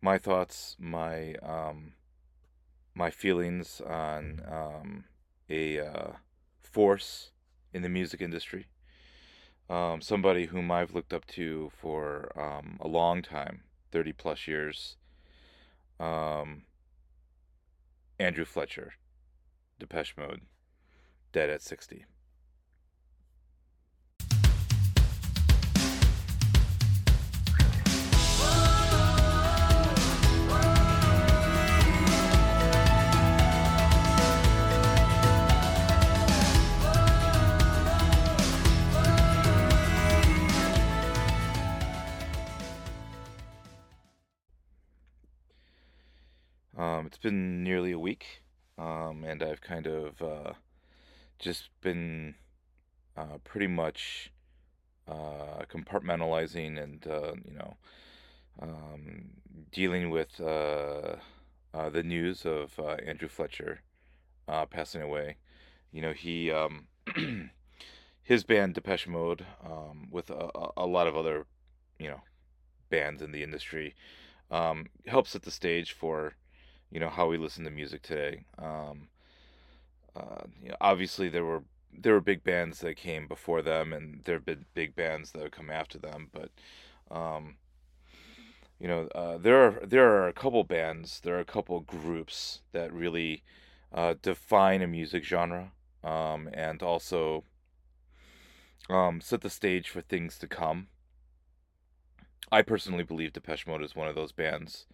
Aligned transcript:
my 0.00 0.18
thoughts, 0.18 0.76
my 0.78 1.34
um, 1.36 1.92
my 2.94 3.10
feelings 3.10 3.80
on 3.86 4.42
um, 4.50 5.04
a 5.48 5.80
uh, 5.80 6.10
force 6.60 7.30
in 7.72 7.82
the 7.82 7.88
music 7.88 8.20
industry. 8.20 8.66
Um, 9.70 10.00
somebody 10.00 10.46
whom 10.46 10.70
I've 10.70 10.94
looked 10.94 11.12
up 11.12 11.26
to 11.26 11.70
for 11.76 12.32
um, 12.40 12.78
a 12.80 12.88
long 12.88 13.20
time, 13.20 13.62
30 13.92 14.12
plus 14.14 14.46
years. 14.46 14.96
Um, 16.00 16.62
Andrew 18.18 18.44
Fletcher, 18.44 18.94
Depeche 19.78 20.14
Mode, 20.16 20.40
dead 21.32 21.50
at 21.50 21.62
60. 21.62 22.04
Um, 46.78 47.06
it's 47.06 47.18
been 47.18 47.64
nearly 47.64 47.90
a 47.90 47.98
week, 47.98 48.44
um, 48.78 49.24
and 49.24 49.42
I've 49.42 49.60
kind 49.60 49.88
of 49.88 50.22
uh, 50.22 50.52
just 51.40 51.70
been 51.80 52.36
uh, 53.16 53.38
pretty 53.42 53.66
much 53.66 54.32
uh, 55.08 55.64
compartmentalizing 55.68 56.80
and 56.80 57.04
uh, 57.04 57.32
you 57.44 57.54
know 57.54 57.76
um, 58.62 59.30
dealing 59.72 60.10
with 60.10 60.40
uh, 60.40 61.16
uh, 61.74 61.90
the 61.90 62.04
news 62.04 62.46
of 62.46 62.78
Andrew 63.04 63.28
Fletcher 63.28 63.80
passing 64.70 65.02
away. 65.02 65.36
You 65.90 66.02
know, 66.02 66.12
he 66.12 66.52
um, 66.52 66.86
his 68.22 68.44
band 68.44 68.74
Depeche 68.74 69.08
Mode, 69.08 69.44
um, 69.66 70.06
with 70.12 70.30
a, 70.30 70.48
a 70.54 70.70
a 70.76 70.86
lot 70.86 71.08
of 71.08 71.16
other 71.16 71.46
you 71.98 72.06
know 72.06 72.20
bands 72.88 73.20
in 73.20 73.32
the 73.32 73.42
industry, 73.42 73.96
um, 74.48 74.86
helps 75.08 75.30
set 75.30 75.42
the 75.42 75.50
stage 75.50 75.90
for 75.90 76.36
you 76.90 77.00
know 77.00 77.08
how 77.08 77.26
we 77.26 77.38
listen 77.38 77.64
to 77.64 77.70
music 77.70 78.02
today. 78.02 78.44
Um, 78.58 79.08
uh, 80.16 80.44
you 80.62 80.70
know, 80.70 80.76
obviously 80.80 81.28
there 81.28 81.44
were 81.44 81.62
there 81.92 82.12
were 82.12 82.20
big 82.20 82.44
bands 82.44 82.80
that 82.80 82.96
came 82.96 83.26
before 83.26 83.62
them, 83.62 83.92
and 83.92 84.22
there 84.24 84.36
have 84.36 84.44
been 84.44 84.64
big 84.74 84.94
bands 84.94 85.32
that 85.32 85.42
have 85.42 85.50
come 85.50 85.70
after 85.70 85.98
them. 85.98 86.30
But 86.32 86.50
um, 87.10 87.56
you 88.78 88.88
know, 88.88 89.08
uh, 89.14 89.38
there 89.38 89.62
are 89.62 89.86
there 89.86 90.08
are 90.10 90.28
a 90.28 90.32
couple 90.32 90.64
bands, 90.64 91.20
there 91.20 91.36
are 91.36 91.40
a 91.40 91.44
couple 91.44 91.80
groups 91.80 92.60
that 92.72 92.92
really 92.92 93.42
uh, 93.92 94.14
define 94.22 94.82
a 94.82 94.86
music 94.86 95.24
genre, 95.24 95.72
um, 96.04 96.48
and 96.52 96.82
also 96.82 97.44
um, 98.88 99.20
set 99.20 99.40
the 99.40 99.50
stage 99.50 99.88
for 99.88 100.00
things 100.00 100.38
to 100.38 100.46
come. 100.46 100.88
I 102.50 102.62
personally 102.62 103.04
believe 103.04 103.32
Depeche 103.32 103.66
Mode 103.66 103.82
is 103.82 103.94
one 103.94 104.08
of 104.08 104.14
those 104.14 104.32
bands, 104.32 104.86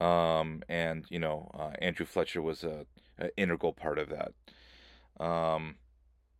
um, 0.00 0.62
and 0.68 1.04
you 1.08 1.18
know, 1.18 1.50
uh, 1.54 1.72
Andrew 1.80 2.06
Fletcher 2.06 2.42
was 2.42 2.64
a, 2.64 2.86
a 3.18 3.30
integral 3.36 3.72
part 3.72 3.98
of 3.98 4.10
that. 4.10 4.32
Um, 5.24 5.76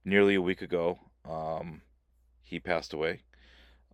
nearly 0.05 0.35
a 0.35 0.43
week 0.43 0.63
ago, 0.63 0.99
um, 1.29 1.83
he 2.43 2.61
passed 2.61 2.93
away, 2.93 3.21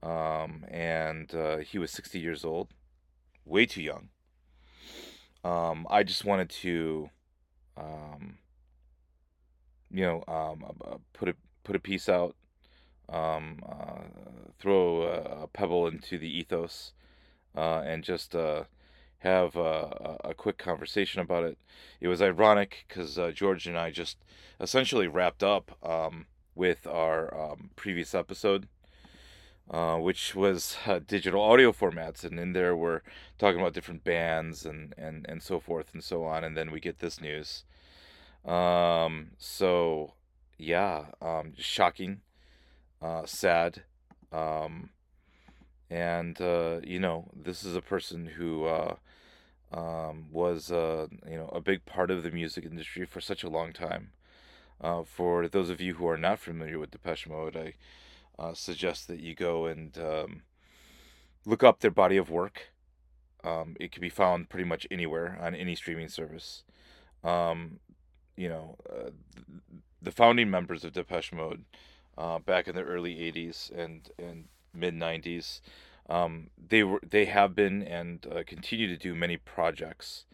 um, 0.02 0.64
and 0.68 1.34
uh, 1.34 1.58
he 1.58 1.78
was 1.78 1.90
60 1.90 2.18
years 2.20 2.44
old, 2.44 2.68
way 3.44 3.66
too 3.66 3.82
young. 3.82 4.08
Um, 5.42 5.86
I 5.90 6.02
just 6.02 6.24
wanted 6.24 6.50
to, 6.50 7.10
um, 7.76 8.38
you 9.90 10.04
know, 10.04 10.24
uh, 10.28 10.52
uh, 10.84 10.97
put 11.12 11.28
a 11.28 11.34
put 11.64 11.76
a 11.76 11.80
piece 11.80 12.08
out, 12.08 12.36
uh, 13.08 13.41
throw 14.58 15.03
a, 15.03 15.42
a 15.42 15.47
pebble 15.48 15.86
into 15.86 16.19
the 16.19 16.28
ethos, 16.28 16.92
uh, 17.56 17.80
and 17.80 18.04
just 18.04 18.34
uh, 18.34 18.64
have 19.24 19.56
a, 19.56 20.34
quick 20.36 20.58
conversation 20.58 21.20
about 21.22 21.44
it. 21.44 21.56
It 21.98 22.08
was 22.08 22.20
ironic 22.20 22.84
because 22.86 23.18
uh, 23.18 23.30
George 23.30 23.66
and 23.66 23.78
I 23.78 23.90
just 23.90 24.18
essentially 24.60 25.08
wrapped 25.08 25.42
up 25.42 25.78
um, 25.82 26.26
with 26.54 26.86
our 26.86 27.34
um, 27.34 27.70
previous 27.74 28.14
episode, 28.14 28.68
uh, 29.70 29.96
which 29.96 30.34
was 30.34 30.76
uh, 30.86 31.00
digital 31.06 31.40
audio 31.40 31.72
formats, 31.72 32.22
and 32.22 32.38
in 32.38 32.52
there 32.52 32.76
we're 32.76 33.00
talking 33.38 33.58
about 33.58 33.72
different 33.72 34.04
bands 34.04 34.66
and, 34.66 34.94
and, 34.98 35.24
and 35.26 35.42
so 35.42 35.58
forth 35.58 35.94
and 35.94 36.04
so 36.04 36.24
on, 36.24 36.44
and 36.44 36.54
then 36.54 36.70
we 36.70 36.78
get 36.78 36.98
this 36.98 37.18
news. 37.18 37.64
Um, 38.44 39.30
so 39.38 40.12
yeah, 40.58 41.06
um, 41.22 41.54
shocking, 41.56 42.20
uh, 43.00 43.24
sad, 43.24 43.84
um, 44.32 44.91
and 45.94 46.41
uh, 46.41 46.81
you 46.82 46.99
know, 46.99 47.31
this 47.32 47.62
is 47.62 47.77
a 47.77 47.81
person 47.81 48.27
who 48.27 48.65
uh, 48.65 48.97
um, 49.72 50.27
was 50.32 50.72
uh, 50.72 51.06
you 51.31 51.37
know 51.37 51.49
a 51.53 51.60
big 51.60 51.87
part 51.87 52.10
of 52.10 52.25
the 52.25 52.32
music 52.32 52.65
industry 52.65 53.06
for 53.06 53.21
such 53.21 53.44
a 53.44 53.49
long 53.49 53.72
time. 53.72 54.10
Uh, 54.81 55.04
for 55.04 55.47
those 55.47 55.71
of 55.71 55.81
you 55.81 55.94
who 55.94 56.09
are 56.09 56.19
not 56.19 56.41
familiar 56.41 56.81
with 56.81 56.91
Depeche 56.91 57.28
Mode, 57.28 57.56
I 57.56 57.75
uh, 58.43 58.54
suggest 58.54 59.06
that 59.06 59.21
you 59.21 59.37
go 59.37 59.66
and 59.66 59.97
um, 59.97 60.43
look 61.47 61.62
up 61.62 61.78
their 61.78 61.93
body 61.93 62.16
of 62.16 62.28
work. 62.28 62.72
Um, 63.44 63.77
it 63.78 63.93
can 63.93 64.00
be 64.00 64.09
found 64.09 64.49
pretty 64.49 64.69
much 64.69 64.88
anywhere 64.91 65.38
on 65.41 65.54
any 65.54 65.77
streaming 65.77 66.09
service. 66.09 66.65
Um, 67.22 67.78
you 68.37 68.49
know, 68.49 68.78
uh, 68.91 69.10
the 70.03 70.10
founding 70.10 70.50
members 70.50 70.83
of 70.83 70.93
Depeche 70.93 71.33
Mode 71.33 71.65
back 72.44 72.66
in 72.66 72.75
the 72.75 72.83
early 72.83 73.15
'80s 73.15 73.71
and 73.71 74.10
and 74.19 74.49
mid 74.74 74.94
'90s 74.94 75.60
um, 76.08 76.50
they 76.68 76.82
were 76.82 77.00
they 77.08 77.24
have 77.26 77.54
been 77.54 77.82
and 77.82 78.26
uh, 78.30 78.42
continue 78.46 78.86
to 78.86 78.96
do 78.96 79.14
many 79.14 79.36
projects. 79.36 80.26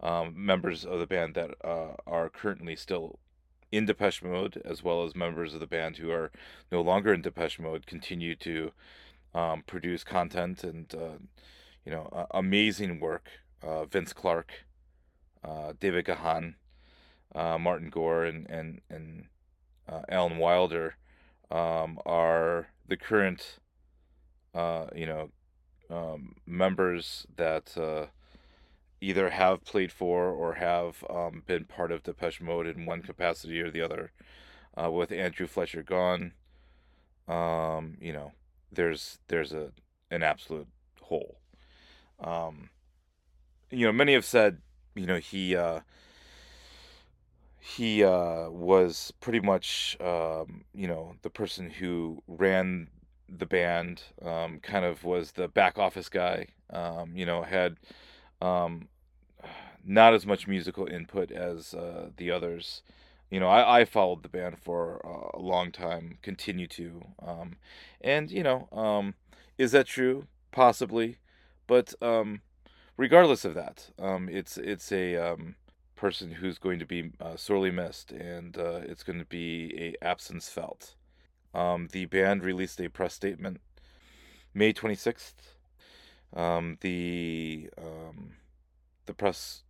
Um, 0.00 0.32
members 0.36 0.84
of 0.84 1.00
the 1.00 1.08
band 1.08 1.34
that 1.34 1.50
uh, 1.64 1.94
are 2.06 2.28
currently 2.28 2.76
still 2.76 3.18
in 3.72 3.84
Depeche 3.84 4.22
Mode, 4.22 4.62
as 4.64 4.82
well 4.82 5.04
as 5.04 5.16
members 5.16 5.54
of 5.54 5.60
the 5.60 5.66
band 5.66 5.96
who 5.96 6.10
are 6.10 6.30
no 6.70 6.80
longer 6.80 7.12
in 7.12 7.20
Depeche 7.20 7.58
Mode, 7.58 7.84
continue 7.84 8.36
to 8.36 8.70
um, 9.34 9.64
produce 9.66 10.04
content 10.04 10.62
and 10.62 10.94
uh, 10.94 11.18
you 11.84 11.90
know 11.90 12.08
uh, 12.12 12.26
amazing 12.30 13.00
work. 13.00 13.28
Uh, 13.60 13.86
Vince 13.86 14.12
Clarke, 14.12 14.66
uh, 15.42 15.72
David 15.80 16.04
Gahan, 16.04 16.54
Martin 17.34 17.90
Gore, 17.90 18.24
and 18.24 18.48
and 18.48 18.80
and 18.88 19.24
Alan 20.08 20.38
Wilder 20.38 20.96
um, 21.50 21.98
are 22.06 22.68
the 22.86 22.96
current 22.96 23.58
uh, 24.54 24.86
you 24.94 25.06
know, 25.06 25.30
um, 25.90 26.36
members 26.46 27.26
that 27.36 27.76
uh, 27.76 28.06
either 29.00 29.30
have 29.30 29.64
played 29.64 29.92
for 29.92 30.28
or 30.28 30.54
have 30.54 31.04
um, 31.08 31.42
been 31.46 31.64
part 31.64 31.92
of 31.92 32.02
Depeche 32.02 32.40
Mode 32.40 32.66
in 32.66 32.86
one 32.86 33.02
capacity 33.02 33.60
or 33.60 33.70
the 33.70 33.82
other. 33.82 34.12
Uh, 34.76 34.90
with 34.90 35.10
Andrew 35.10 35.46
Fletcher 35.48 35.82
gone, 35.82 36.32
um, 37.26 37.96
you 38.00 38.12
know, 38.12 38.32
there's 38.70 39.18
there's 39.28 39.52
a 39.52 39.72
an 40.10 40.22
absolute 40.22 40.68
hole. 41.00 41.38
Um, 42.20 42.70
you 43.70 43.86
know, 43.86 43.92
many 43.92 44.14
have 44.14 44.24
said, 44.24 44.58
you 44.94 45.06
know, 45.06 45.18
he 45.18 45.56
uh, 45.56 45.80
he 47.60 48.02
uh, 48.02 48.48
was 48.50 49.12
pretty 49.20 49.40
much, 49.40 49.96
um, 50.00 50.64
you 50.72 50.86
know, 50.86 51.16
the 51.22 51.30
person 51.30 51.70
who 51.70 52.22
ran 52.26 52.88
the 53.28 53.46
band, 53.46 54.02
um, 54.22 54.60
kind 54.60 54.84
of 54.84 55.04
was 55.04 55.32
the 55.32 55.48
back 55.48 55.78
office 55.78 56.08
guy. 56.08 56.46
Um, 56.70 57.12
you 57.16 57.26
know, 57.26 57.42
had 57.42 57.76
um, 58.40 58.88
not 59.84 60.14
as 60.14 60.26
much 60.26 60.46
musical 60.46 60.86
input 60.86 61.30
as 61.30 61.74
uh, 61.74 62.10
the 62.16 62.30
others. 62.30 62.82
You 63.30 63.40
know, 63.40 63.48
I, 63.48 63.80
I 63.80 63.84
followed 63.84 64.22
the 64.22 64.28
band 64.28 64.58
for 64.58 64.98
a 65.34 65.38
long 65.38 65.70
time, 65.70 66.18
continue 66.22 66.66
to. 66.68 67.04
Um, 67.22 67.56
and, 68.00 68.30
you 68.30 68.42
know, 68.42 68.68
um, 68.72 69.14
is 69.58 69.72
that 69.72 69.86
true? 69.86 70.26
Possibly. 70.50 71.18
But 71.66 71.92
regardless 72.96 73.44
of 73.44 73.52
that, 73.54 73.90
it's 73.98 74.56
it's 74.56 74.90
a 74.90 75.36
person 75.98 76.30
who's 76.30 76.58
going 76.58 76.78
to 76.78 76.86
be 76.86 77.10
uh, 77.20 77.36
sorely 77.36 77.70
missed, 77.70 78.12
and 78.12 78.56
uh, 78.56 78.80
it's 78.84 79.02
going 79.02 79.18
to 79.18 79.24
be 79.24 79.74
a 79.76 80.04
absence 80.04 80.48
felt. 80.48 80.94
Um, 81.54 81.88
the 81.92 82.04
band 82.06 82.44
released 82.44 82.80
a 82.80 82.88
press 82.88 83.14
statement 83.14 83.60
May 84.54 84.72
26th. 84.72 85.34
Um, 86.34 86.78
the 86.80 87.70
um, 87.78 88.32
the 89.06 89.14
press 89.14 89.62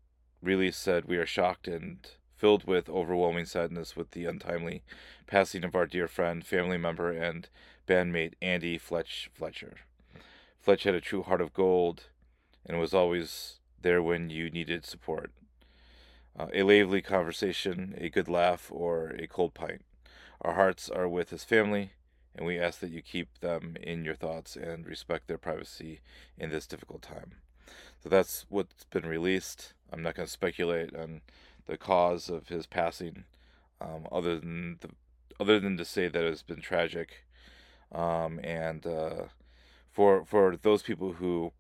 release 0.43 0.77
said 0.77 1.05
we 1.05 1.17
are 1.17 1.27
shocked 1.27 1.69
and 1.69 1.99
filled 2.37 2.65
with 2.65 2.89
overwhelming 2.89 3.45
sadness 3.45 3.97
with 3.97 4.13
the 4.13 4.25
untimely 4.25 4.83
passing 5.27 5.65
of 5.65 5.75
our 5.75 5.87
dear 5.87 6.09
friend, 6.09 6.45
family 6.45 6.79
member, 6.79 7.11
and 7.11 7.49
bandmate 7.87 8.35
Andy 8.41 8.79
Fletch 8.79 9.31
Fletcher. 9.35 9.75
Fletch 10.61 10.85
had 10.85 10.95
a 10.95 11.01
true 11.01 11.23
heart 11.23 11.41
of 11.41 11.53
gold, 11.53 12.05
and 12.65 12.79
was 12.79 12.95
always 12.95 13.59
there 13.81 14.03
when 14.03 14.31
you 14.31 14.51
needed 14.51 14.85
support. 14.85 15.33
Uh, 16.39 16.47
a 16.53 16.63
lively 16.63 17.03
conversation, 17.03 17.95
a 17.99 18.09
good 18.09 18.29
laugh, 18.29 18.69
or 18.73 19.11
a 19.19 19.27
cold 19.27 19.55
pint. 19.55 19.83
Our 20.43 20.55
hearts 20.55 20.89
are 20.89 21.09
with 21.09 21.31
his 21.31 21.45
family, 21.45 21.93
and 22.35 22.47
we 22.47 22.59
ask 22.59 22.81
that 22.81 22.91
you 22.91 23.03
keep 23.03 23.41
them 23.41 23.77
in 23.83 24.05
your 24.05 24.15
thoughts 24.15 24.57
and 24.57 24.87
respect 24.87 25.27
their 25.27 25.39
privacy 25.39 26.01
in 26.39 26.51
this 26.51 26.67
difficult 26.67 27.03
time. 27.03 27.33
So 28.03 28.09
that's 28.09 28.47
what's 28.49 28.85
been 28.85 29.07
released. 29.07 29.75
I'm 29.93 30.03
not 30.03 30.15
going 30.15 30.27
to 30.27 30.33
speculate 30.33 30.95
on 30.95 31.23
the 31.67 31.77
cause 31.77 32.29
of 32.29 32.49
his 32.49 32.67
passing, 32.67 33.25
um, 33.81 34.07
other 34.13 34.39
than 34.39 34.79
the, 34.81 34.91
other 35.41 35.59
than 35.59 35.77
to 35.77 35.85
say 35.85 36.09
that 36.09 36.25
it's 36.25 36.43
been 36.43 36.61
tragic. 36.61 37.25
Um, 37.91 38.39
and 38.45 38.87
uh, 38.87 39.25
for 39.91 40.25
for 40.25 40.57
those 40.57 40.83
people 40.83 41.15
who 41.15 41.53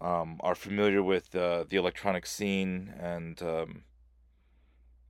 um, 0.00 0.38
are 0.40 0.54
familiar 0.54 1.02
with 1.02 1.34
uh, 1.34 1.64
the 1.68 1.76
electronic 1.76 2.26
scene 2.26 2.94
and 2.98 3.42
um, 3.42 3.82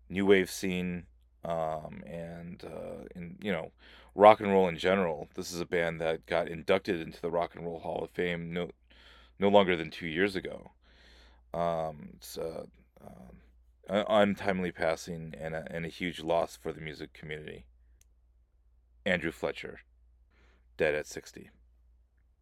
new 0.09 0.27
wave 0.27 0.51
scene, 0.51 1.07
um, 1.45 2.03
and 2.07 2.63
uh, 2.65 3.05
in 3.15 3.37
you 3.41 3.53
know 3.53 3.73
rock 4.15 4.41
and 4.41 4.51
roll 4.51 4.69
in 4.69 4.79
general. 4.79 5.29
This 5.35 5.53
is 5.53 5.61
a 5.61 5.67
band 5.67 6.01
that 6.01 6.27
got 6.27 6.49
inducted 6.49 7.01
into 7.01 7.21
the 7.21 7.31
Rock 7.31 7.55
and 7.55 7.65
Roll 7.65 7.81
Hall 7.81 8.05
of 8.05 8.11
Fame 8.11 8.53
no 8.53 8.71
no 9.39 9.49
longer 9.49 9.77
than 9.77 9.91
two 9.91 10.07
years 10.07 10.37
ago. 10.37 10.73
Um, 11.53 12.11
it's 12.17 12.39
uh, 12.39 12.65
um, 13.03 14.05
untimely 14.09 14.71
passing 14.71 15.35
and 15.39 15.55
a, 15.55 15.67
and 15.71 15.85
a 15.85 15.89
huge 15.89 16.21
loss 16.21 16.57
for 16.57 16.73
the 16.73 16.81
music 16.81 17.13
community. 17.13 17.65
Andrew 19.07 19.33
Fletcher, 19.33 19.81
dead 20.77 20.95
at 20.95 21.07
60. 21.07 21.51